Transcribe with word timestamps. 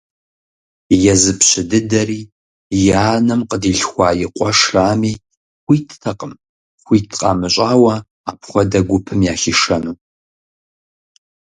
Езы 1.11 1.31
пщы 1.39 1.61
дыдэри, 1.69 2.21
и 2.79 2.81
анэм 3.11 3.41
къыдилъхуа 3.49 4.09
и 4.23 4.27
къуэшрами, 4.35 5.13
хуиттэкъым 5.63 6.33
хуит 6.85 7.09
къамыщӏауэ 7.19 7.95
апхуэдэ 8.29 8.79
гупым 8.87 9.19
яхишэну. 9.33 9.93